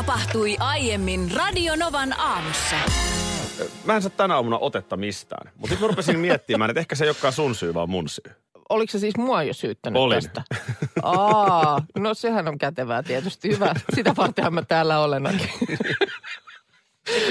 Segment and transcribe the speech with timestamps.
[0.00, 2.76] Tapahtui aiemmin Radionovan aamussa.
[3.84, 5.52] Mä en saa tänä aamuna otetta mistään.
[5.56, 8.32] Mutta nyt mä rupesin miettimään, että ehkä se ei olekaan sun syy, vaan mun syy.
[8.68, 10.22] Oliko se siis mua jo syyttänyt Olin.
[10.22, 10.42] tästä?
[11.02, 13.48] Aa, no sehän on kätevää tietysti.
[13.48, 13.74] Hyvä.
[13.94, 15.22] Sitä vartenhan mä täällä olen.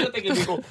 [0.04, 0.64] Jotenkin niinku,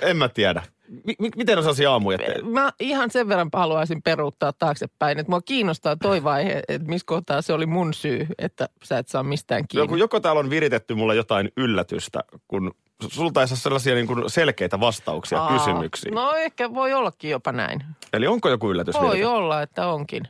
[0.00, 0.62] en mä tiedä.
[0.88, 2.42] M- miten osasi aamuja tehdä?
[2.42, 7.42] Mä ihan sen verran haluaisin peruuttaa taaksepäin, että mua kiinnostaa toi vaihe, että missä kohtaa
[7.42, 9.84] se oli mun syy, että sä et saa mistään kiinni.
[9.84, 12.74] Joku, joko täällä on viritetty mulle jotain yllätystä, kun
[13.08, 16.14] sulta ei saa sellaisia niin kuin selkeitä vastauksia Aa, kysymyksiin.
[16.14, 17.84] No ehkä voi ollakin jopa näin.
[18.12, 19.26] Eli onko joku yllätys Voi viritetty?
[19.26, 20.22] olla, että onkin.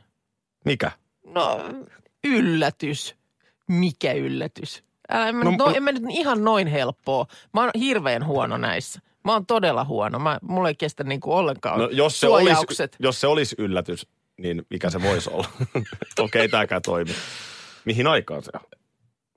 [0.65, 0.91] Mikä?
[1.33, 1.61] No,
[2.27, 3.15] yllätys.
[3.67, 4.83] Mikä yllätys?
[5.09, 7.25] Älä, en, mä No, no, no, no- en mä nyt ihan noin helppoa.
[7.53, 8.99] Mä oon hirveän huono näissä.
[9.27, 10.19] Mä oon todella huono.
[10.19, 12.95] Mä, mulla ei kestä niinku ollenkaan No, jos, se olisi, suojaukset.
[12.99, 15.47] jos se olisi yllätys, niin mikä se voisi olla?
[15.59, 15.81] Okei,
[16.19, 17.11] okay, tämäkään toimi.
[17.85, 18.61] Mihin aikaan se on?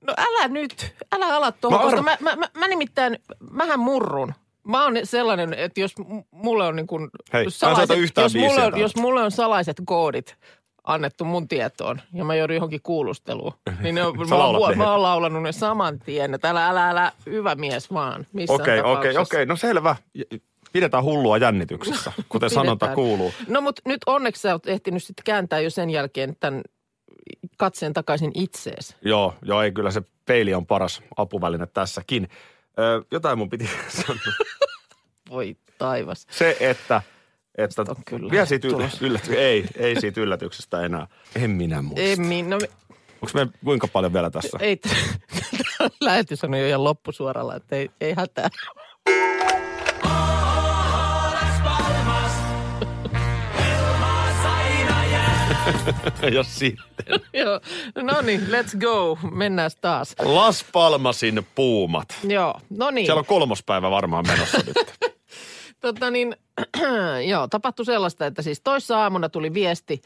[0.07, 3.19] No älä nyt, älä ala tuohon, Mä koska mä, mä, mä, mä nimittäin,
[3.51, 4.33] mähän murrun.
[4.67, 5.91] Mä oon sellainen, että jos
[6.31, 7.45] mulle on niin kuin Hei,
[7.97, 10.37] yhtään jos, mulle on, jos mulle on salaiset koodit
[10.83, 14.91] annettu mun tietoon ja mä joudun johonkin kuulusteluun, niin ne on, mä, oon, huo- mä
[14.91, 16.33] oon laulannut ne saman tien.
[16.33, 18.25] Että älä, älä, älä, hyvä mies vaan.
[18.33, 19.45] missään Okei, okei, okei.
[19.45, 19.95] No selvä.
[20.73, 22.95] Pidetään hullua jännityksessä, kuten sanonta Pidetään.
[22.95, 23.33] kuuluu.
[23.47, 26.61] No mutta nyt onneksi sä oot ehtinyt sitten kääntää jo sen jälkeen tämän
[27.57, 28.95] katseen takaisin itseesi.
[29.01, 32.29] Joo, joo, ei kyllä se peili on paras apuväline tässäkin.
[32.79, 33.69] Ö, jotain mun piti
[34.05, 34.19] sanoa.
[35.29, 36.27] Voi taivas.
[36.31, 37.01] Se, että,
[37.63, 38.97] että on kyllä vielä siitä tulossa.
[38.97, 41.07] yl- ylläty- ei, ei siitä yllätyksestä enää.
[41.35, 42.01] En minä muista.
[42.01, 42.59] Ei, min- no,
[43.21, 44.57] Onko me kuinka paljon vielä tässä?
[44.61, 44.79] ei,
[46.01, 48.49] lähetys on jo ihan loppusuoralla, että ei, ei hätää.
[56.33, 57.05] Jos sitten.
[57.33, 57.59] Joo,
[57.95, 59.17] no niin, let's go.
[59.31, 60.15] Mennään taas.
[60.23, 62.07] Las Palmasin puumat.
[62.23, 63.05] Joo, no niin.
[63.05, 64.75] Siellä on kolmospäivä varmaan menossa nyt.
[65.81, 66.35] Tota niin,
[67.31, 70.01] joo, tapahtui sellaista, että siis toissa aamuna tuli viesti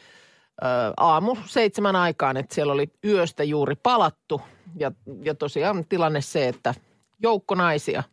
[0.64, 0.66] ö,
[0.98, 4.42] aamu seitsemän aikaan, että siellä oli yöstä juuri palattu.
[4.80, 4.92] Ja,
[5.24, 6.74] ja tosiaan tilanne se, että
[7.20, 8.04] joukko naisia,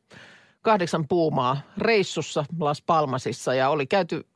[0.62, 4.26] kahdeksan puumaa reissussa Las Palmasissa ja oli käyty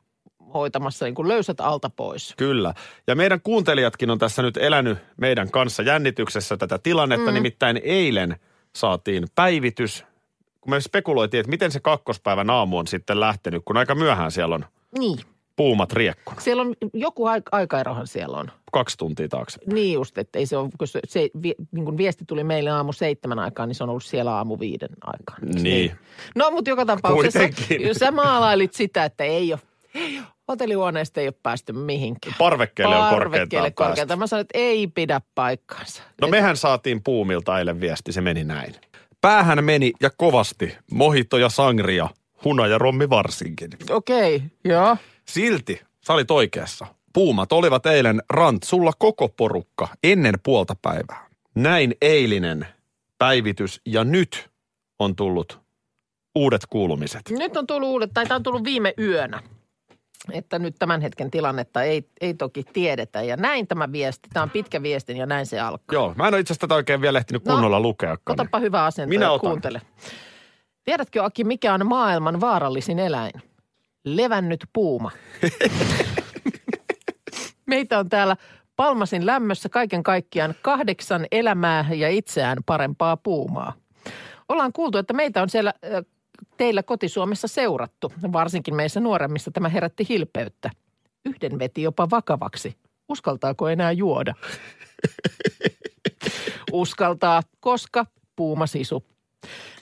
[0.54, 2.34] hoitamassa niin kuin löysät alta pois.
[2.36, 2.74] Kyllä.
[3.06, 7.30] Ja meidän kuuntelijatkin on tässä nyt elänyt meidän kanssa jännityksessä tätä tilannetta.
[7.30, 7.34] Mm.
[7.34, 8.36] Nimittäin eilen
[8.76, 10.04] saatiin päivitys,
[10.66, 14.54] kun me spekuloitiin, että miten se kakkospäivän aamu on sitten lähtenyt, kun aika myöhään siellä
[14.54, 14.64] on
[14.98, 15.18] Niin,
[15.56, 16.40] puumat riekkuna.
[16.40, 18.50] siellä on joku aik- aikaerohan siellä on.
[18.72, 19.58] Kaksi tuntia taakse.
[19.72, 22.70] Niin just, että ei se ole, kun se, se vi, niin kuin viesti tuli meille
[22.70, 25.48] aamu seitsemän aikaan, niin se on ollut siellä aamu viiden aikaan.
[25.48, 25.92] Eiks Niin.
[26.34, 27.82] No, mutta joka tapauksessa, Kuitenkin.
[27.88, 29.60] jos sä maalailit sitä, että ei ole,
[29.94, 32.34] ei ole hotellihuoneesta ei ole päästy mihinkään.
[32.38, 34.18] Parvekkeelle on korkeintaan korkeintaan.
[34.18, 36.02] Mä sanoin, että ei pidä paikkaansa.
[36.20, 38.74] No mehän saatiin puumilta eilen viesti, se meni näin.
[39.20, 42.08] Päähän meni ja kovasti mohito ja sangria,
[42.44, 43.70] huna ja rommi varsinkin.
[43.90, 44.96] Okei, okay, joo.
[45.28, 46.86] Silti, sä olit oikeassa.
[47.12, 51.26] Puumat olivat eilen rantsulla koko porukka ennen puolta päivää.
[51.54, 52.66] Näin eilinen
[53.18, 54.50] päivitys ja nyt
[54.98, 55.60] on tullut
[56.34, 57.22] uudet kuulumiset.
[57.30, 59.42] Nyt on tullut uudet, tai tämä on tullut viime yönä.
[60.32, 63.22] Että nyt tämän hetken tilannetta ei, ei toki tiedetä.
[63.22, 64.28] Ja näin tämä viesti.
[64.32, 65.94] Tämä on pitkä viesti ja näin se alkaa.
[65.94, 68.34] Joo, mä en ole itse asiassa tätä oikein vielä ehtinyt No, kunnolla lukeakaan.
[68.40, 69.50] Otapa hyvä asento Minä otan.
[69.50, 69.82] kuuntele.
[70.84, 73.32] Tiedätkö Aki, mikä on maailman vaarallisin eläin?
[74.04, 75.10] Levännyt puuma.
[77.66, 78.36] Meitä on täällä
[78.76, 83.72] Palmasin lämmössä kaiken kaikkiaan kahdeksan elämää ja itseään parempaa puumaa.
[84.48, 85.74] Ollaan kuultu, että meitä on siellä
[86.56, 88.12] teillä kotisuomessa seurattu.
[88.32, 90.70] Varsinkin meissä nuoremmissa tämä herätti hilpeyttä.
[91.24, 92.76] Yhden veti jopa vakavaksi.
[93.08, 94.34] Uskaltaako enää juoda?
[96.72, 98.06] Uskaltaa, koska
[98.36, 99.04] puuma sisu.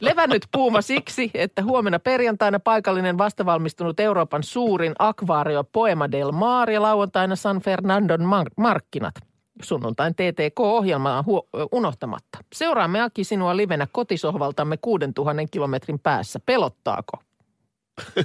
[0.01, 6.83] Levännyt puuma siksi, että huomenna perjantaina paikallinen vastavalmistunut Euroopan suurin akvaario Poema del Mar ja
[6.83, 9.15] lauantaina San Fernandon mar- markkinat.
[9.63, 11.25] Sunnuntain TTK-ohjelmaa
[11.73, 12.39] unohtamatta.
[12.55, 16.41] Seuraamme Aki sinua livenä kotisohvaltamme 6000 kilometrin päässä.
[16.47, 17.13] Pelottaako?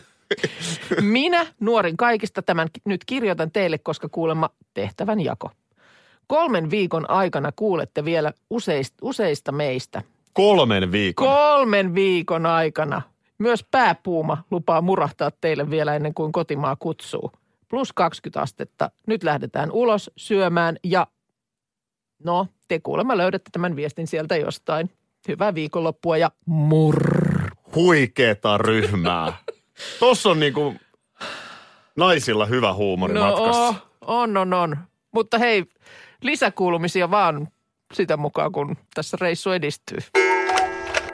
[1.01, 5.51] Minä, nuorin kaikista, tämän nyt kirjoitan teille, koska kuulemma tehtävän jako.
[6.27, 10.01] Kolmen viikon aikana kuulette vielä useista, useista meistä.
[10.33, 11.27] kolmen viikon.
[11.27, 13.01] Kolmen viikon aikana.
[13.37, 17.31] Myös pääpuuma lupaa murahtaa teille vielä ennen kuin kotimaa kutsuu.
[17.69, 18.91] Plus 20 astetta.
[19.07, 21.07] Nyt lähdetään ulos syömään ja
[22.23, 24.89] no, te kuulemma löydätte tämän viestin sieltä jostain.
[25.27, 27.49] Hyvää viikonloppua ja murr.
[27.75, 29.33] Huikeeta ryhmää.
[29.99, 30.75] Tossa on niinku
[31.95, 33.73] naisilla hyvä huumori No matkassa.
[34.01, 34.77] on, on, on.
[35.11, 35.65] Mutta hei,
[36.21, 37.47] lisäkuulumisia vaan
[37.93, 39.97] sitä mukaan, kun tässä reissu edistyy.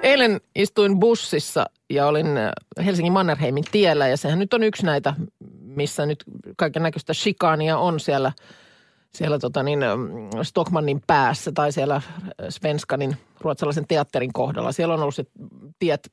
[0.04, 2.52] Eilen istuin bussissa ja olin äh,
[2.86, 5.14] Helsingin Mannerheimin tiellä ja sehän nyt on yksi näitä,
[5.62, 6.24] missä nyt
[6.58, 8.32] kaiken näköistä shikaania on siellä,
[9.16, 10.02] siellä tota niin, ähm,
[10.44, 12.04] Stockmannin päässä tai siellä äh,
[12.50, 14.72] Svenskanin ruotsalaisen teatterin kohdalla.
[14.72, 15.26] Siellä on ollut se
[15.80, 16.10] tiet,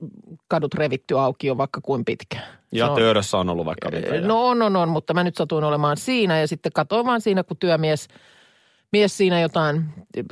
[0.48, 2.44] kadut revitty auki jo vaikka kuin pitkään.
[2.72, 4.14] Ja Se on- töydössä on ollut vaikka mitä.
[4.14, 7.20] ja- No on, on, on, mutta mä nyt satuin olemaan siinä ja sitten katsoin vaan
[7.20, 8.08] siinä, kun työmies
[8.92, 9.84] mies siinä jotain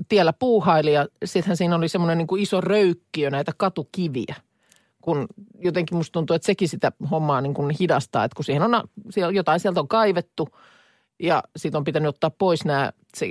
[0.08, 4.34] tiellä puuhaili ja sittenhän siinä oli semmoinen niin kuin iso röykkiö näitä katukiviä.
[5.00, 5.26] Kun
[5.58, 9.32] jotenkin musta tuntuu, että sekin sitä hommaa niin kuin hidastaa, että kun siihen on, siellä,
[9.32, 10.48] jotain sieltä on kaivettu
[11.20, 13.26] ja siitä on pitänyt ottaa pois nämä se,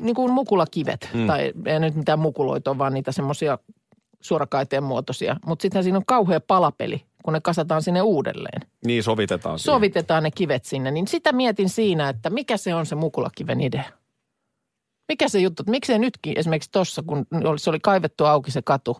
[0.00, 1.10] niin kuin mukulakivet.
[1.14, 1.26] Mm.
[1.26, 3.58] Tai ei nyt mitään mukuloita vaan niitä semmoisia
[4.20, 5.36] suorakaiteen muotoisia.
[5.46, 9.74] Mutta sittenhän siinä on kauhea palapeli, kun ne kasataan sinne uudelleen Niin sovitetaan siihen.
[9.74, 13.84] sovitetaan ne kivet sinne, niin sitä mietin siinä, että mikä se on se mukulakiven idea.
[15.08, 18.62] Mikä se juttu, että miksei nytkin esimerkiksi tuossa, kun oli- se oli kaivettu auki se
[18.62, 18.96] katu,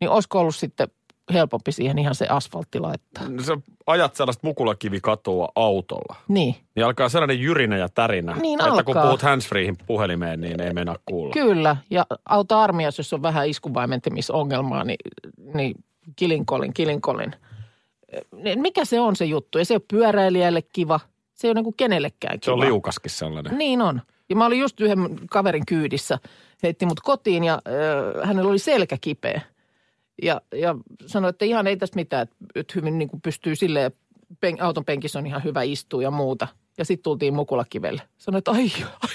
[0.00, 0.88] niin olisiko ollut sitten
[1.32, 3.24] helpompi siihen ihan se asfaltti laittaa.
[3.46, 3.56] Sä
[3.86, 6.16] ajat sellaista mukulakivikatoa autolla.
[6.28, 9.06] Niin, Niin alkaa sellainen jyrinä ja tärinä, Niin että kun alkaa.
[9.06, 11.32] puhut handsfreehin puhelimeen, niin ei meinaa kuulla.
[11.32, 11.76] kyllä.
[11.90, 14.98] Ja auta armias, jos on vähän iskuvaimentamisongelmaa, niin,
[15.54, 15.74] niin
[16.16, 17.32] kilinkolin, kilinkolin.
[18.42, 19.58] Niin Mikä se on se juttu?
[19.58, 21.00] Ja se ei ole pyöräilijälle kiva.
[21.34, 22.44] Se ei ole niin kenellekään kiva.
[22.44, 23.58] Se on liukaskin sellainen.
[23.58, 24.02] Niin on.
[24.28, 26.18] Ja mä olin just yhden kaverin kyydissä,
[26.62, 29.40] heitti mut kotiin ja äh, hänellä oli selkä kipeä.
[30.22, 30.74] Ja, ja
[31.06, 33.92] sanoi, että ihan ei tässä mitään, että, hyvin niin kuin pystyy silleen,
[34.40, 36.48] pen, auton penkissä on ihan hyvä istua ja muuta.
[36.78, 38.02] Ja sitten tultiin Mukulakivelle.
[38.18, 38.70] Sanoi, että ai,
[39.02, 39.10] ai,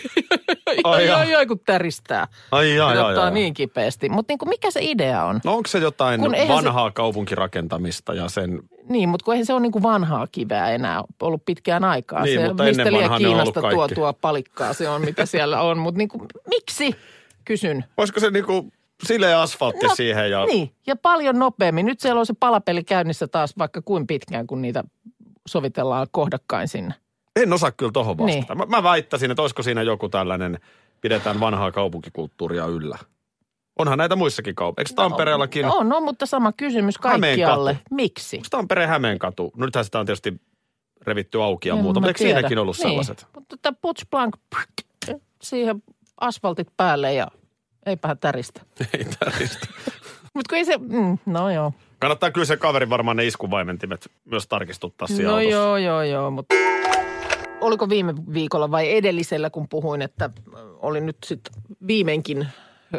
[0.84, 2.28] ai, ai, ai, Ai, kun täristää.
[2.52, 3.32] Ai, ai, ai, ai.
[3.32, 4.10] niin kipeästi.
[4.10, 5.40] Mutta niin kuin mikä se idea on?
[5.44, 8.60] No onko se jotain Kun eihän se- vanhaa kaupunkirakentamista ja sen...
[8.90, 12.24] Niin, mutta kun eihän se ole niin kuin vanhaa kiveä enää ollut pitkään aikaa.
[12.24, 15.78] Niin, se mutta ne on Kiinasta tuotua palikkaa se on, mitä siellä on.
[15.80, 16.96] Mutta niin kuin, miksi?
[17.46, 17.86] Kysyn.
[17.98, 18.72] Olisiko se niinku
[19.04, 20.46] sileä asfaltti No, siihen ja...
[20.46, 21.86] Niin, ja paljon nopeammin.
[21.86, 24.84] Nyt siellä on se palapeli käynnissä taas vaikka kuin pitkään, kun niitä
[25.48, 26.94] sovitellaan kohdakkain sinne.
[27.36, 28.56] En osaa kyllä tohon vastata.
[28.56, 28.70] Niin.
[28.70, 30.60] Mä, mä väittäisin, että olisiko siinä joku tällainen,
[31.02, 32.98] pidetään vanhaa kaupunkikulttuuria yllä.
[33.80, 34.94] Onhan näitä muissakin kaupungeissa.
[34.94, 35.66] Eikö Tampereellakin?
[35.66, 37.70] On, no, mutta sama kysymys kaikkialle.
[37.74, 37.96] Hämeenkatu.
[37.96, 38.38] Miksi?
[38.38, 39.52] Onko Tampereen Hämeenkatu?
[39.58, 40.42] No nythän sitä on tietysti
[41.02, 42.34] revitty auki ja En muuta, mutta eikö tiedä.
[42.34, 42.90] siinäkin ollut niin.
[42.90, 43.28] sellaiset?
[43.36, 44.36] Mutta tämä putsplank,
[45.42, 45.84] siihen
[46.22, 47.28] asfaltit päälle ja
[47.86, 48.62] eipähän täristä.
[48.98, 49.68] Ei täristä.
[50.34, 51.74] Mutta kun ei se, mm, no joo.
[52.00, 55.52] Kannattaa kyllä se kaveri varmaan ne iskuvaimentimet myös tarkistuttaa siellä No autossa.
[55.58, 56.56] joo, joo, joo, mutta
[57.62, 61.54] oliko viime viikolla vai edellisellä, kun puhuin, että ö, olin nyt sitten
[61.88, 62.48] viimeinkin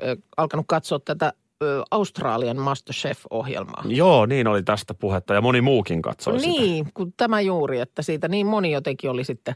[0.02, 3.84] ö, alkanut katsoa tätä ö, Australian Masterchef-ohjelmaa.
[3.88, 6.52] Joo, niin oli tästä puhetta ja moni muukin katsoi sitä.
[6.52, 9.54] Niin, kun tämä juuri, että siitä niin moni jotenkin oli sitten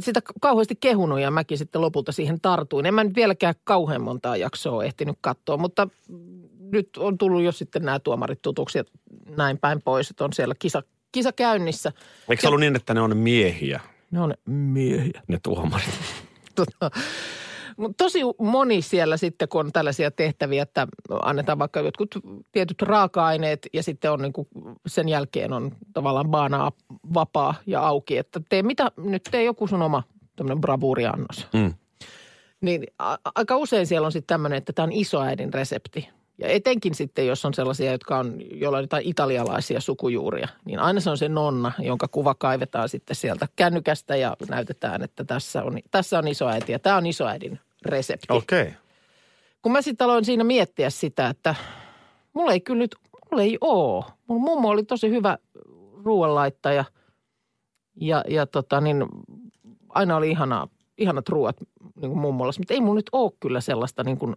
[0.00, 2.86] sitä kauheasti kehunut ja mäkin sitten lopulta siihen tartuin.
[2.86, 5.88] En mä nyt vieläkään kauhean montaa jaksoa ehtinyt katsoa, mutta
[6.72, 8.84] nyt on tullut jo sitten nämä tuomarit tutuksi ja
[9.36, 10.82] näin päin pois, että on siellä kisa,
[11.12, 11.92] kisa käynnissä.
[12.30, 13.80] Eikö se ollut niin, että ne on miehiä,
[14.10, 15.22] Ne on miehiä.
[15.28, 15.94] ne tuomarit?
[16.54, 16.90] Tota,
[17.96, 20.86] tosi moni siellä sitten, kun on tällaisia tehtäviä, että
[21.22, 22.14] annetaan vaikka jotkut
[22.52, 24.48] tietyt raaka-aineet ja sitten on niin kuin
[24.86, 26.72] sen jälkeen on tavallaan baanaa
[27.14, 30.02] vapaa ja auki, että tee mitä, nyt tee joku sun oma
[30.36, 31.46] tämmöinen bravuuriannos.
[31.52, 31.74] Mm.
[32.60, 36.08] Niin a- aika usein siellä on sitten tämmöinen, että tämä on isoäidin resepti.
[36.38, 41.00] Ja etenkin sitten, jos on sellaisia, jotka on, joilla on jotain italialaisia sukujuuria, niin aina
[41.00, 45.78] se on se nonna, jonka kuva kaivetaan sitten sieltä kännykästä ja näytetään, että tässä on,
[45.90, 48.26] tässä on isoäiti ja tämä on isoäidin resepti.
[48.30, 48.62] Okei.
[48.62, 48.72] Okay.
[49.62, 51.54] Kun mä sitten aloin siinä miettiä sitä, että
[52.32, 52.96] mulla ei kyllä nyt,
[53.30, 54.04] mulla ei oo.
[54.26, 55.38] Mun mummo oli tosi hyvä
[56.04, 56.84] ruoanlaittaja
[58.00, 59.06] ja, ja tota niin,
[59.88, 61.56] aina oli ihana, ihanat ruoat
[62.00, 64.36] niin kuin mummolassa, mutta ei mulla nyt ole kyllä sellaista niin kuin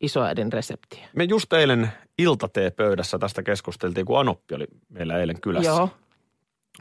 [0.00, 1.08] isoäidin reseptiä.
[1.16, 5.70] Me just eilen iltateepöydässä tästä keskusteltiin, kun Anoppi oli meillä eilen kylässä.
[5.70, 5.88] Joo,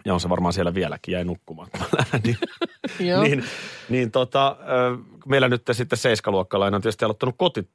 [0.06, 1.82] Ja on se varmaan siellä vieläkin, jäi nukkumaan kun
[3.08, 3.24] joo.
[3.24, 3.44] niin,
[3.90, 4.58] niin tota,
[5.26, 7.66] meillä nyt sitten seiskaluokkalainen on tietysti aloittanut niin,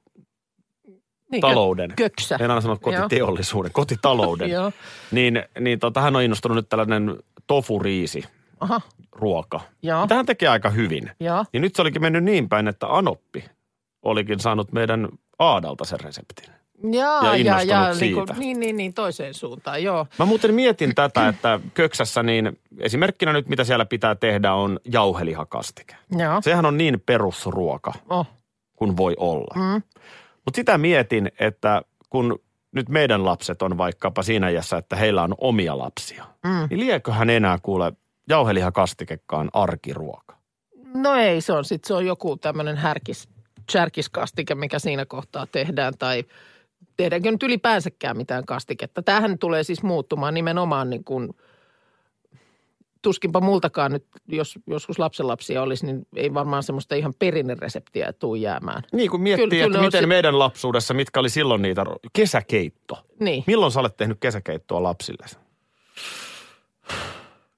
[1.30, 1.90] kotitalouden.
[1.90, 2.36] kö- Köksä.
[2.40, 4.50] En aina sano kotiteollisuuden, kotitalouden.
[4.56, 4.72] Joo.
[5.10, 8.24] niin niin tota, hän on innostunut nyt tällainen tofuriisi
[8.60, 8.80] Aha,
[9.12, 9.60] ruoka.
[9.82, 11.10] joo, Tähän tekee aika hyvin.
[11.20, 11.44] joo.
[11.52, 13.44] Niin nyt se olikin mennyt niin päin, että Anoppi
[14.02, 15.08] olikin saanut meidän
[15.42, 16.54] Aadalta sen reseptin.
[16.92, 18.14] Jaa, Ja innostunut ja niin, siitä.
[18.26, 20.06] kuin, niin, niin, niin, toiseen suuntaan, joo.
[20.18, 25.96] Mä muuten mietin tätä, että köksässä niin esimerkkinä nyt mitä siellä pitää tehdä on jauhelihakastike.
[26.18, 28.26] Joo, Sehän on niin perusruoka oh.
[28.76, 29.54] kuin voi olla.
[29.56, 29.82] Mm.
[30.44, 32.38] Mutta sitä mietin, että kun
[32.72, 36.66] nyt meidän lapset on vaikkapa siinä iässä, että heillä on omia lapsia, Mm.
[36.70, 37.92] niin lieköhän enää kuule
[38.28, 40.36] jauhelihakastikekaan arkiruoka.
[40.94, 43.28] No ei, se on sitten se on joku tämmöinen härkis,
[43.72, 46.24] särkiskastike, mikä siinä kohtaa tehdään tai
[46.96, 49.02] tehdäänkö nyt ylipäänsäkään mitään kastiketta.
[49.02, 51.30] Tämähän tulee siis muuttumaan nimenomaan niin kuin,
[53.02, 58.82] tuskinpa multakaan nyt, jos joskus lapsenlapsia olisi, niin ei varmaan semmoista ihan perinnereseptiä tuu jäämään.
[58.92, 62.98] Niin kun miettii, Kyllä- että kyllä miten se- meidän lapsuudessa, mitkä oli silloin niitä, kesäkeitto.
[63.20, 63.44] Niin.
[63.46, 65.26] Milloin sä olet tehnyt kesäkeittoa lapsille?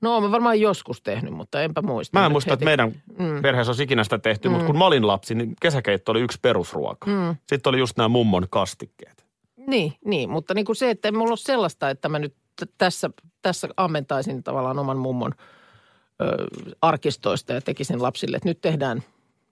[0.05, 2.19] No mä varmaan joskus tehnyt, mutta enpä muista.
[2.19, 2.65] Mä en muista, että heti.
[2.65, 3.43] meidän Mm.
[3.43, 7.11] perheessä olisi ikinä sitä tehty, mutta kun mä olin lapsi, niin kesäkeitto oli yksi perusruoka.
[7.11, 7.37] Mm.
[7.47, 9.27] Sitten oli just nämä mummon kastikkeet.
[9.67, 12.35] Niin, niin, mutta niin kuin se, että ei mulla ole sellaista, että mä nyt
[12.79, 13.11] tässä,
[13.43, 15.33] tässä ammentaisin tavallaan oman mummon
[16.23, 16.45] ö,
[16.83, 19.03] arkistoista ja tekisin lapsille, että nyt tehdään,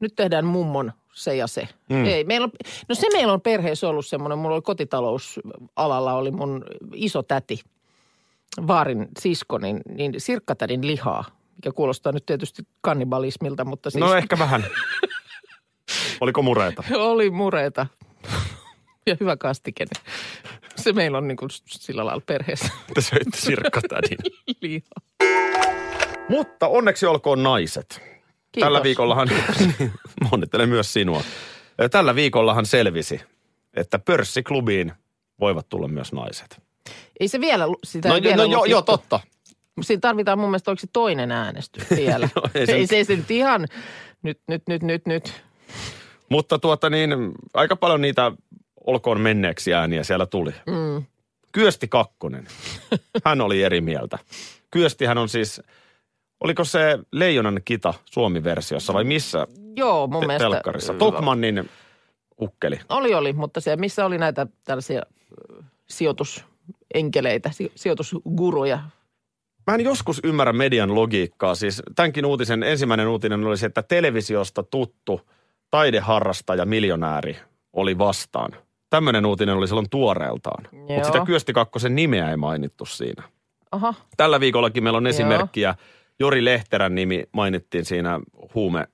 [0.01, 1.69] nyt tehdään mummon se ja se.
[1.89, 2.05] Mm.
[2.05, 2.53] Ei, meillä on,
[2.89, 7.61] no se meillä on perheessä ollut semmoinen, mulla oli kotitalousalalla oli mun iso täti,
[8.67, 11.25] vaarin sisko, niin, niin sirkkatädin lihaa,
[11.57, 14.67] mikä kuulostaa nyt tietysti kannibalismilta, mutta siis No ehkä vähän.
[16.21, 16.83] Oliko mureita?
[16.95, 17.87] oli mureita
[19.07, 19.85] ja hyvä kastike.
[20.77, 24.19] Se meillä on niin kuin sillä lailla perheessä Te söitte sirkkatädin.
[24.61, 25.33] lihaa.
[26.29, 28.01] Mutta onneksi olkoon naiset.
[28.53, 28.67] Kiitos.
[28.67, 29.29] Tällä viikollahan,
[30.33, 31.23] onnittelen myös sinua.
[31.91, 33.21] Tällä viikollahan selvisi,
[33.75, 34.93] että pörssiklubiin
[35.41, 36.63] voivat tulla myös naiset.
[37.21, 39.21] Ei se vielä, sitä No, ei vielä no joo, joo, totta.
[39.81, 42.29] Siinä tarvitaan mun mielestä, oliko se toinen äänestys vielä?
[42.37, 43.67] No, ei se ei, se, se nyt ihan,
[44.23, 45.43] nyt, nyt, nyt, nyt, nyt.
[46.29, 47.11] Mutta tuota niin,
[47.55, 48.33] aika paljon niitä
[48.87, 50.51] olkoon menneeksi ääniä siellä tuli.
[50.67, 51.05] Mm.
[51.53, 52.47] Kyösti Kakkonen.
[53.25, 54.19] Hän oli eri mieltä.
[54.71, 55.63] Kyöstihän on siis,
[56.41, 59.47] oliko se Leijonan kita Suomi-versiossa vai missä
[59.77, 60.51] Joo, mun te- mielestä.
[60.51, 60.95] telkkarissa?
[60.95, 61.71] Tokmannin
[62.41, 62.81] ukkeli.
[62.89, 65.03] Oli, oli, mutta se, missä oli näitä tällaisia
[65.51, 65.63] ö,
[67.51, 68.79] si- sijoitusguruja.
[69.67, 71.55] Mä en joskus ymmärrä median logiikkaa.
[71.55, 75.21] Siis tämänkin uutisen ensimmäinen uutinen oli se, että televisiosta tuttu
[75.71, 77.37] taideharrastaja miljonääri
[77.73, 78.51] oli vastaan.
[78.91, 80.69] Tämmöinen uutinen oli silloin tuoreeltaan.
[80.73, 81.05] Mutta Joo.
[81.05, 83.23] sitä Kyösti Kakkosen nimeä ei mainittu siinä.
[83.73, 85.75] Aha, Tällä viikollakin meillä on esimerkkiä.
[86.21, 88.21] Jori Lehterän nimi mainittiin siinä
[88.55, 88.87] huume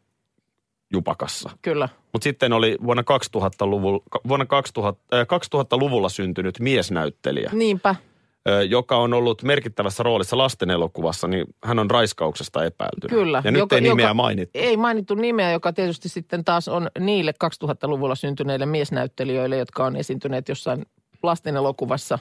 [0.92, 1.50] jupakassa.
[1.62, 1.88] kyllä.
[2.18, 3.02] Mutta sitten oli vuonna
[3.36, 7.94] 2000-luvulla, vuonna 2000, äh, 2000-luvulla syntynyt miesnäyttelijä, Niinpä.
[8.68, 13.10] joka on ollut merkittävässä roolissa lasten elokuvassa, niin hän on raiskauksesta epäiltynä.
[13.10, 13.42] Kyllä.
[13.44, 14.58] Ja nyt Joka- ei nimeä joka- mainittu.
[14.58, 20.48] Ei mainittu nimeä, joka tietysti sitten taas on niille 2000-luvulla syntyneille miesnäyttelijöille, jotka on esiintyneet
[20.48, 20.86] jossain
[21.22, 22.18] lasten elokuvassa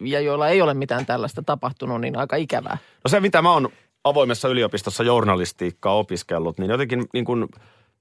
[0.00, 2.78] ja joilla ei ole mitään tällaista tapahtunut, niin aika ikävää.
[3.04, 3.68] No se, mitä mä oon
[4.04, 7.48] avoimessa yliopistossa journalistiikkaa opiskellut, niin jotenkin niin kuin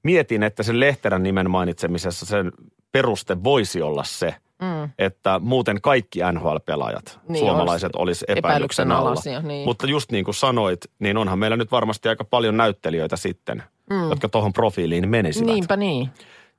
[0.04, 2.52] mietin, että sen Lehterän nimen mainitsemisessa sen
[2.92, 4.90] peruste voisi olla se, Mm.
[5.00, 9.42] että muuten kaikki NHL-pelaajat, Niin, suomalaiset, olisi epäilyksen epäilyksen alla.
[9.48, 9.66] niin.
[9.66, 14.10] Mutta just niin kuin sanoit, niin onhan meillä nyt varmasti aika paljon näyttelijöitä sitten, mm.
[14.10, 15.46] jotka tuohon profiiliin menisivät.
[15.46, 16.10] Niinpä niin.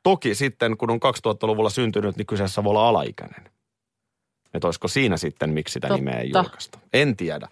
[0.03, 3.45] Toki sitten, kun on 2000-luvulla syntynyt, niin kyseessä voi olla alaikäinen.
[4.55, 5.99] Että olisiko siinä sitten, miksi sitä Totta.
[5.99, 6.79] nimeä ei julkaista.
[6.93, 7.49] En tiedä.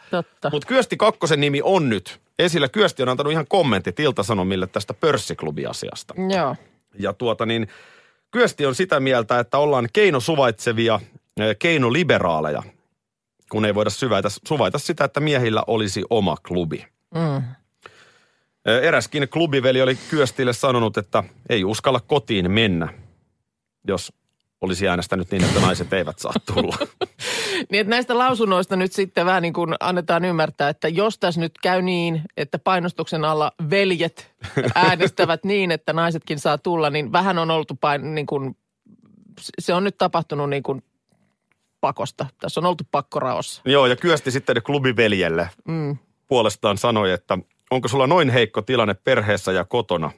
[0.52, 2.68] Mutta Kyösti Kakkosen nimi on nyt esillä.
[2.68, 6.14] Kyösti on antanut ihan kommentit Ilta-Sanomille tästä pörssiklubiasiasta.
[6.34, 6.56] Joo.
[6.98, 7.68] Ja tuota niin,
[8.30, 11.00] Kyösti on sitä mieltä, että ollaan keinosuvaitsevia,
[11.40, 12.62] eh, keinoliberaaleja,
[13.50, 16.86] kun ei voida syväitä, suvaita sitä, että miehillä olisi oma klubi.
[17.14, 17.36] Mm.
[18.66, 22.88] Eh, Eräskin klubiveli oli Kyöstille sanonut, että ei uskalla kotiin mennä,
[23.88, 24.12] jos
[24.62, 26.76] olisi äänestänyt niin, että naiset eivät saa tulla.
[27.70, 31.52] Niin, että näistä lausunnoista nyt sitten vähän niin kuin annetaan ymmärtää, että jos tässä nyt
[31.62, 34.32] käy niin, että painostuksen alla veljet
[34.74, 38.56] äänestävät niin, että naisetkin saa tulla, niin vähän on oltu pain, niin kuin,
[39.58, 40.82] se on nyt tapahtunut niin kuin
[41.80, 42.26] pakosta.
[42.40, 43.62] Tässä on oltu pakkoraossa.
[43.64, 45.96] Joo, ja Kyösti sitten klubiveljelle Mm.
[46.26, 47.38] puolestaan sanoi, että
[47.70, 50.10] onko sulla noin heikko tilanne perheessä ja kotona?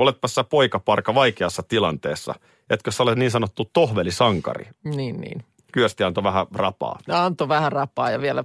[0.00, 2.34] Oletpa sä poikaparka vaikeassa tilanteessa.
[2.70, 4.68] Etkö sä ole niin sanottu tohvelisankari?
[4.84, 5.44] Niin, niin.
[5.72, 6.98] Kyösti antoi vähän rapaa.
[7.08, 8.44] Antoi vähän rapaa ja vielä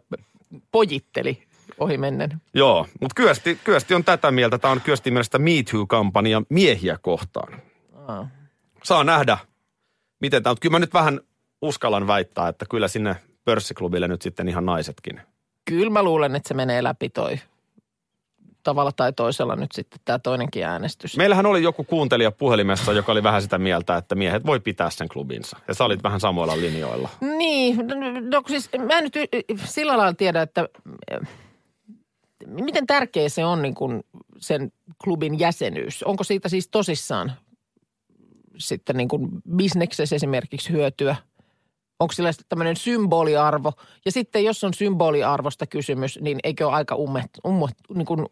[0.71, 1.43] pojitteli
[1.77, 2.41] ohi mennen.
[2.53, 4.57] Joo, mutta Kyösti, Kyösti on tätä mieltä.
[4.57, 7.61] Tämä on Kyösti mielestä Me Too-kampanja miehiä kohtaan.
[8.07, 8.27] Aa.
[8.83, 9.37] Saa nähdä,
[10.21, 10.57] miten tämä on.
[10.61, 11.19] Kyllä mä nyt vähän
[11.61, 15.21] uskallan väittää, että kyllä sinne pörssiklubille nyt sitten ihan naisetkin.
[15.65, 17.39] Kyllä mä luulen, että se menee läpi toi
[18.65, 21.17] tavalla tai toisella nyt sitten tämä toinenkin äänestys.
[21.17, 25.09] Meillähän oli joku kuuntelija puhelimessa, joka oli vähän sitä mieltä, että miehet voi pitää sen
[25.09, 25.57] klubinsa.
[25.67, 27.09] Ja sä olit vähän samoilla linjoilla.
[27.37, 27.77] Niin,
[28.31, 29.13] no siis mä en nyt
[29.65, 30.69] sillä lailla tiedä, että
[31.11, 31.19] eh,
[32.47, 34.03] miten tärkeä se on niin kuin
[34.37, 34.71] sen
[35.03, 36.03] klubin jäsenyys.
[36.03, 37.31] Onko siitä siis tosissaan
[38.57, 41.15] sitten niin kuin bisneksessä esimerkiksi hyötyä?
[41.99, 43.71] Onko sillä tämmöinen symboliarvo?
[44.05, 48.25] Ja sitten jos on symboliarvosta kysymys, niin eikö ole aika ummet, ummet, niin kuin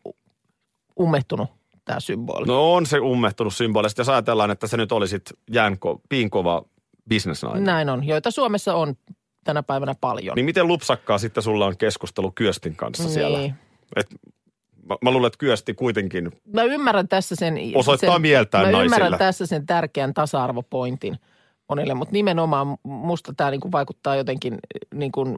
[1.00, 1.50] ummehtunut
[1.86, 2.48] tämä symboli?
[2.48, 4.02] No on se ummehtunut symbolisesti.
[4.02, 5.22] Jos ajatellaan, että se nyt olisit
[5.52, 6.64] jäänko, piinkova
[7.10, 7.64] bisnesnainen.
[7.64, 8.96] Näin on, joita Suomessa on
[9.44, 10.36] tänä päivänä paljon.
[10.36, 13.38] Niin miten lupsakkaa sitten sulla on keskustelu Kyöstin kanssa siellä?
[13.38, 13.56] Niin.
[13.96, 14.08] Et,
[14.90, 17.56] mä, mä luulen, että Kyösti kuitenkin Mä ymmärrän tässä sen...
[17.76, 18.96] Osoittaa sen, mieltään Mä naisille.
[18.96, 21.18] ymmärrän tässä sen tärkeän tasa-arvopointin
[21.70, 24.58] monille, mutta nimenomaan musta tämä niinku vaikuttaa jotenkin
[24.94, 25.38] niinku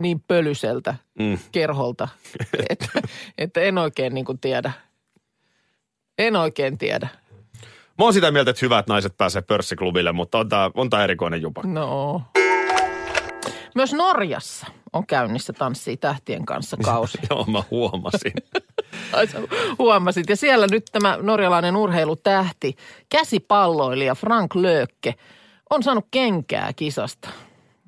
[0.00, 1.38] niin pölyseltä Mm.
[1.52, 2.08] kerholta,
[2.70, 2.88] että,
[3.38, 4.72] että en oikein niinku tiedä.
[6.18, 7.08] En oikein tiedä.
[7.98, 11.42] Mä oon sitä mieltä, että hyvät naiset pääsee pörssiklubille, mutta on tää, on tää erikoinen
[11.42, 11.62] jupa.
[11.64, 12.22] No.
[13.74, 17.18] Myös Norjassa on käynnissä Tanssii tähtien kanssa kausi.
[17.30, 18.32] Joo, mä huomasin.
[19.12, 19.38] Ai sä
[19.78, 20.28] huomasit.
[20.28, 22.76] Ja siellä nyt tämä norjalainen urheilutähti,
[23.08, 25.14] käsipalloilija Frank Löökke,
[25.70, 27.28] on saanut kenkää kisasta.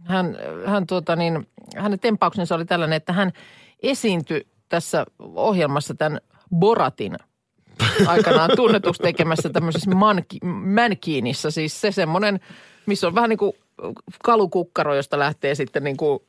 [0.04, 3.33] Hän, hän tuota niin, hänen tempauksensa oli tällainen, että hän
[3.83, 6.21] esiintyi tässä ohjelmassa tämän
[6.56, 7.16] Boratin
[8.06, 10.38] aikanaan tunnetuksi tekemässä tämmöisessä manki,
[10.75, 11.50] mankiinissa.
[11.50, 12.40] Siis se semmoinen,
[12.87, 13.52] missä on vähän niin kuin
[14.25, 16.21] kalukukkaro, josta lähtee sitten niin kuin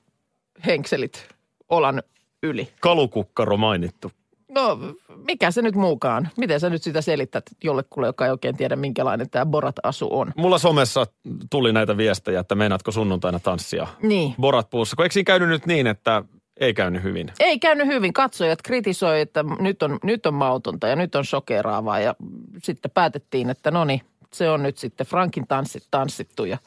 [0.66, 1.27] henkselit
[1.70, 2.04] olan
[2.44, 2.68] yli.
[2.80, 4.12] Kalukukkaro mainittu.
[4.51, 4.80] No,
[5.27, 6.30] mikä se nyt muukaan?
[6.38, 10.32] Miten sä nyt sitä selität jollekulle, joka ei oikein tiedä, minkälainen tämä Borat-asu on?
[10.38, 11.08] Mulla somessa
[11.50, 14.36] tuli näitä viestejä, että meinaatko sunnuntaina tanssia Niin.
[14.39, 14.96] Borat puussa.
[14.96, 16.24] Kun eikö siinä käynyt nyt niin, että
[16.60, 17.32] ei käynyt hyvin?
[17.40, 18.14] Ei käynyt hyvin.
[18.14, 22.00] Katsojat kritisoi, että nyt on, nyt on mautonta ja nyt on shokeraavaa.
[22.00, 22.16] Ja
[22.64, 24.02] sitten päätettiin, että no niin,
[24.34, 26.46] se on nyt sitten Frankin tanssit tanssittu.
[26.46, 26.58] Ja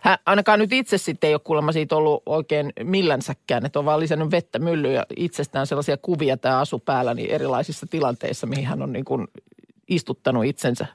[0.00, 4.00] hän, ainakaan nyt itse sitten ei ole kuulemma siitä ollut oikein millänsäkään, että on vaan
[4.00, 8.82] lisännyt vettä myllyyn ja itsestään sellaisia kuvia tämä asu päällä niin erilaisissa tilanteissa, mihin hän
[8.82, 9.28] on niin kuin
[9.88, 10.86] istuttanut itsensä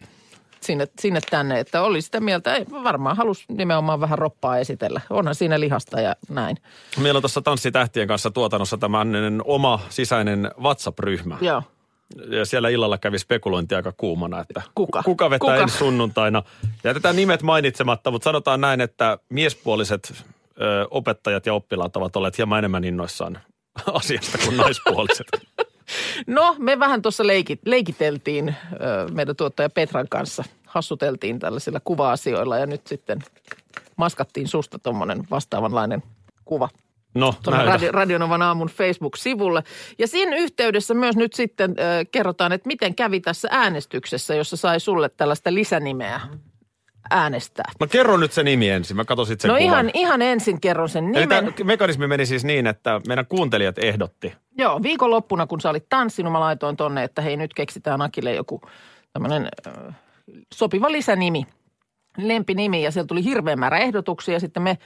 [0.62, 1.60] sinne, sinne tänne.
[1.60, 5.02] Että oli sitä mieltä, ei, varmaan halusi nimenomaan vähän roppaa esitellä.
[5.10, 6.58] Onhan siinä lihasta ja näin.
[7.00, 11.38] Meillä on tuossa Tanssitähtien kanssa tuotannossa tämmöinen oma sisäinen WhatsApp-ryhmä.
[11.41, 11.63] Joo.
[12.30, 15.04] Ja siellä illalla kävi spekulointi aika kuumana, että Kuka?
[15.04, 15.56] kuka vetää Kuka?
[15.56, 16.43] ensi sunnuntaina.
[16.84, 20.13] Jätetään nimet mainitsematta, mutta sanotaan näin, että miespuoliset
[20.62, 23.39] ö, opettajat ja oppilaat ovat olleet hieman enemmän innoissaan
[23.93, 25.28] asiasta kuin naispuoliset.
[26.28, 30.43] No, me vähän tuossa leikit, leikiteltiin ö, meidän tuottaja Petran kanssa.
[30.65, 33.19] Hassuteltiin tällaisilla kuva-asioilla ja nyt sitten
[33.95, 36.04] maskattiin susta tuommoinen vastaavanlainen
[36.45, 36.69] kuva
[37.15, 37.65] No, tuonne.
[37.65, 39.63] Radio, Radionovan aamun Facebook-sivulle.
[40.00, 44.80] Ja siinä yhteydessä myös nyt sitten ö, kerrotaan, että miten kävi tässä äänestyksessä, jossa sai
[44.80, 46.21] sulle tällaista lisänimeä
[47.12, 47.72] äänestää.
[47.80, 49.63] No kerro nyt se nimi ensin, mä katson sit sen no kuvan.
[49.63, 51.54] ihan, ihan ensin kerron sen Eli nimen.
[51.54, 54.34] tämä mekanismi meni siis niin, että meidän kuuntelijat ehdotti.
[54.58, 58.62] Joo, viikonloppuna kun sä olit tanssinut, mä laitoin tonne, että hei nyt keksitään Akille joku
[59.13, 59.96] tämmöinen äh,
[60.54, 61.48] sopiva lisänimi,
[62.17, 64.78] lempinimi ja sieltä tuli hirveän määrä ehdotuksia ja sitten me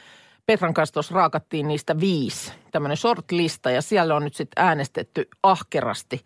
[0.45, 6.21] Petran kanssa tuossa raakattiin niistä viisi, tämmöinen shortlista ja siellä on nyt sitten äänestetty ahkerasti.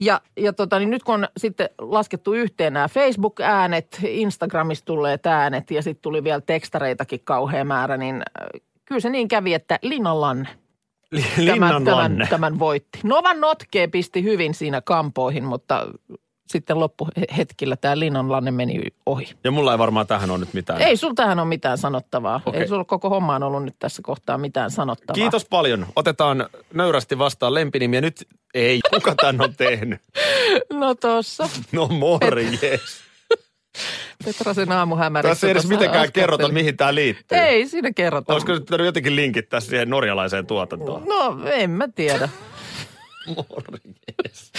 [0.00, 5.70] Ja, ja tota, niin nyt kun on sitten laskettu yhteen nämä Facebook-äänet, Instagramista tulleet äänet
[5.70, 10.20] ja sitten tuli vielä tekstareitakin kauhea määrä, niin äh, kyllä se niin kävi, että Linnan
[10.20, 10.48] Lanne
[11.36, 12.98] Linnan tämän, tämän, tämän voitti.
[13.04, 15.86] Novan Notke pisti hyvin siinä kampoihin, mutta
[16.48, 19.30] sitten loppuhetkillä tämä Linnanlanne meni ohi.
[19.44, 20.82] Ja mulla ei varmaan tähän ole nyt mitään.
[20.82, 22.40] Ei sul tähän ole mitään sanottavaa.
[22.46, 22.60] Okei.
[22.60, 25.14] Ei sulla koko hommaan ollut nyt tässä kohtaa mitään sanottavaa.
[25.14, 25.86] Kiitos paljon.
[25.96, 28.00] Otetaan nöyrästi vastaan lempinimiä.
[28.00, 30.00] Nyt ei, kuka tän on tehnyt?
[30.72, 31.48] No tossa.
[31.72, 33.00] No morjes.
[34.24, 35.30] Petrasen aamuhämärissä.
[35.34, 37.38] Tässä ei edes mitenkään kerrota, mihin tämä liittyy.
[37.38, 38.32] Ei siinä kerrota.
[38.32, 41.04] Olisiko nyt jotenkin linkittää siihen norjalaiseen tuotantoon?
[41.04, 42.28] No en mä tiedä.
[43.26, 44.52] Morjes.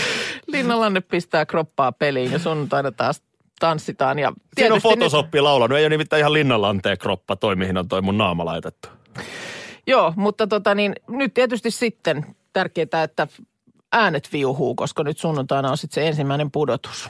[1.08, 3.22] Pistää kroppaa peliin ja sunnuntaina taas
[3.60, 4.20] tanssitaan.
[4.20, 5.78] Ja Siinä on tietysti nyt- laulanut.
[5.78, 8.88] Ei ole nimittäin ihan linnanlanteen kroppa toi, mihin on toi mun naama laitettu.
[9.88, 13.28] Joo, mutta tota niin, nyt tietysti sitten tärkeää, että
[13.92, 17.10] äänet viuhuu, koska nyt sunnuntaina on sitten se ensimmäinen pudotus.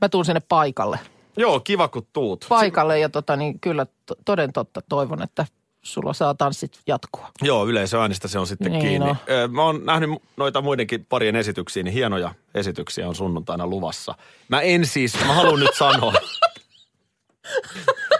[0.00, 0.98] Mä tuun sinne paikalle.
[1.36, 2.46] Joo, kiva kun tuut.
[2.48, 5.46] Paikalle ja tota niin, kyllä to- toden totta toivon, että
[5.82, 7.28] sulla saa tanssit jatkua.
[7.42, 9.10] Joo, yleisöäänistä se on sitten Niin kiinni.
[9.30, 14.14] Ö, Mä oon nähnyt noita muidenkin parien esityksiä, niin hienoja esityksiä on sunnuntaina luvassa.
[14.48, 16.12] Mä en siis, mä haluan nyt sanoa.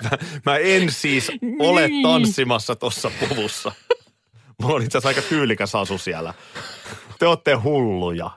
[0.02, 0.10] Mä,
[0.46, 2.02] mä en siis ole Niin.
[2.02, 3.72] tanssimassa tuossa puvussa.
[4.62, 6.34] Mulla on itse asiassa aika tyylikäs asu siellä.
[7.18, 8.30] Te ootte hulluja.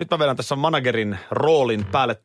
[0.00, 2.22] Nyt mä vedän tässä managerin roolin päälle.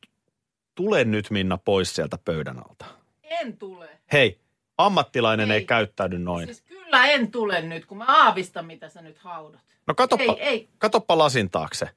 [0.75, 2.85] Tule nyt Minna pois sieltä pöydän alta.
[3.23, 3.89] En tule.
[4.13, 4.39] Hei,
[4.77, 5.61] ammattilainen ei, Ei.
[5.61, 6.47] ei käyttäydy noin.
[6.47, 9.61] Siis kyllä en tule nyt, kun mä aavistan, mitä sä nyt haudat.
[9.87, 10.69] No katoppa, Ei, ei.
[10.77, 11.89] katoppa lasin taakse.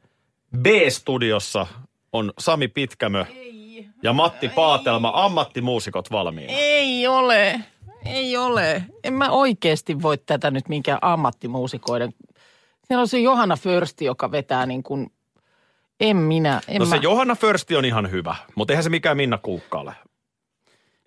[0.58, 1.66] B-studiossa
[2.12, 3.88] on Sami Pitkämö Ei.
[4.02, 6.52] ja Matti Paatelma, ammattimuusikot valmiina.
[6.52, 7.60] Ei ole.
[8.04, 8.82] Ei ole.
[9.04, 12.12] En mä oikeasti voi tätä nyt minkään ammattimuusikoiden.
[12.86, 15.12] Siellä on se Johanna Försti, joka vetää niin kuin,
[16.00, 16.60] en minä.
[16.68, 17.02] En No se mä.
[17.02, 19.94] Johanna Försti on ihan hyvä, mutta eihän se mikään Minna Kuukka ole.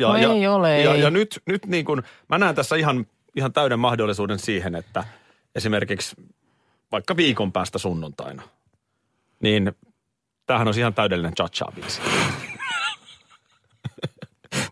[0.01, 1.01] Ja, No ja, ei ole, Ja, ei.
[1.01, 5.03] ja nyt, nyt niin kuin, mä näen tässä ihan, ihan täyden mahdollisuuden siihen, että
[5.55, 6.15] esimerkiksi
[6.91, 8.43] vaikka viikon päästä sunnuntaina,
[9.39, 9.71] niin
[10.45, 12.01] tämähän on ihan täydellinen cha biisi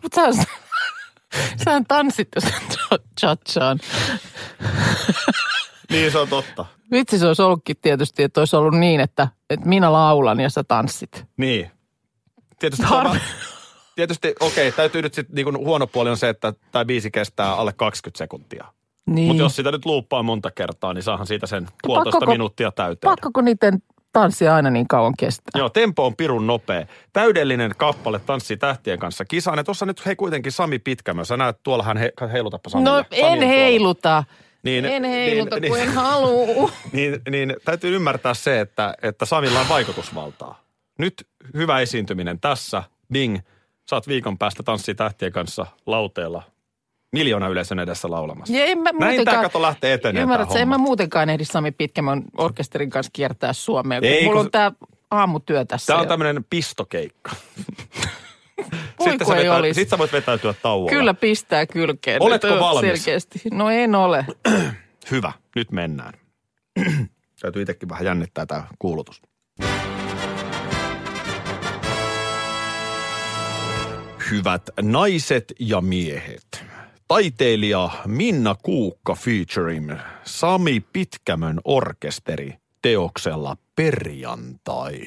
[0.01, 0.43] Mutta sä,
[1.63, 2.53] sähän tanssit jo sen
[3.19, 3.79] chatchaan.
[5.89, 6.65] Niin se on totta.
[6.91, 10.63] Vitsi se olisi ollutkin tietysti, että olisi ollut niin, että, että minä laulan ja sä
[10.63, 11.25] tanssit.
[11.37, 11.71] Niin.
[12.59, 13.19] Tietysti, Harmi.
[13.99, 17.55] tietysti okei, okay, täytyy nyt sitten niin huono puoli on se, että tämä biisi kestää
[17.55, 18.65] alle 20 sekuntia.
[19.05, 19.27] Niin.
[19.27, 23.11] Mutta jos sitä nyt luuppaa monta kertaa, niin saahan siitä sen puolitoista pakkako- minuuttia täyteen.
[23.11, 23.81] Pakkako niiden
[24.13, 25.59] tanssia aina niin kauan kestää?
[25.59, 26.85] Joo, tempo on pirun nopea.
[27.13, 29.57] Täydellinen kappale Tanssi tähtien kanssa kisaan.
[29.57, 31.25] Ja tuossa nyt hei kuitenkin Sami Pitkämö.
[31.25, 32.91] Sä näet, tuolla hän he, heilutappa Samille.
[32.91, 33.45] No Sami en tuolla.
[33.45, 34.23] heiluta.
[34.63, 36.71] Niin, en heiluta, niin, kun niin, en halua.
[36.93, 40.63] niin, niin täytyy ymmärtää se, että, että Samilla on vaikutusvaltaa.
[40.97, 42.83] Nyt hyvä esiintyminen tässä.
[43.13, 43.37] Ding.
[43.89, 46.43] Saat viikon päästä Tanssi tähtien kanssa lauteella
[47.11, 48.53] miljoona yleisön edessä laulamassa.
[48.55, 52.23] Ja en mä Näin tämä kato lähtee etenemään ymmärrät, en mä muutenkaan ehdi Sami Pitkämön
[52.37, 54.71] orkesterin kanssa kiertää Suomea, kun Ei, mulla kun- on tää
[55.11, 55.87] aamutyö tässä.
[55.87, 57.31] Tämä on tämmöinen pistokeikka.
[59.03, 59.81] Sitten, sä ei vetää, olisi.
[59.81, 60.89] sit sä voit vetäytyä tauolla.
[60.89, 62.21] Kyllä pistää kylkeen.
[62.23, 63.03] Oletko Nyt valmis?
[63.03, 63.41] Selkeästi.
[63.51, 64.25] No en ole.
[65.11, 66.13] Hyvä, nyt mennään.
[67.41, 69.21] Täytyy itsekin vähän jännittää tämä kuulutus.
[74.31, 76.65] Hyvät naiset ja miehet.
[77.07, 79.91] Taiteilija Minna Kuukka featuring
[80.23, 85.01] Sami Pitkämön orkesteri teoksella Perjantai.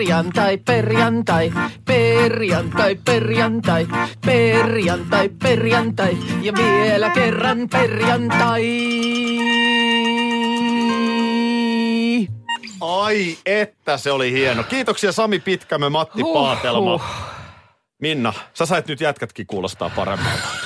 [0.00, 1.52] Perjantai, perjantai,
[1.84, 3.86] perjantai, perjantai,
[4.26, 8.62] perjantai, perjantai ja vielä kerran perjantai.
[12.80, 14.62] Ai että se oli hieno.
[14.62, 16.92] Kiitoksia Sami Pitkämö, Matti Huh, Paatelma.
[16.92, 17.02] huh.
[17.98, 20.59] Minna, sä sait nyt jätkätkin kuulostaa paremmalta.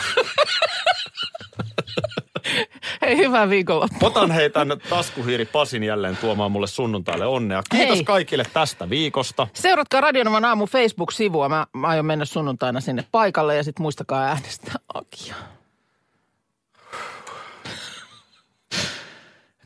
[3.04, 4.08] Hei, hyvää viikonloppua.
[4.08, 7.62] Otan hei tämän taskuhiiri Pasin jälleen tuomaan mulle sunnuntaille onnea.
[7.70, 8.04] Kiitos Hei.
[8.04, 9.46] kaikille tästä viikosta.
[9.52, 11.48] Seuratkaa Radionovan aamu Facebook-sivua.
[11.48, 15.34] Mä, mä aion mennä sunnuntaina sinne paikalle ja sitten muistakaa äänestää Akia.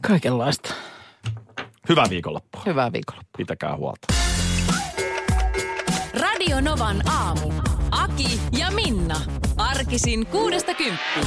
[0.09, 0.74] Kaikenlaista.
[1.88, 2.62] Hyvää viikonloppua.
[2.66, 3.31] Hyvää viikonloppua.
[3.38, 4.07] Pitäkää huolta.
[6.20, 7.53] Radio Novan aamu.
[7.90, 9.20] Aki ja Minna.
[9.57, 11.27] Arkisin kuudesta kymppiin.